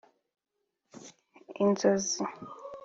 Inzozi 1.63 2.23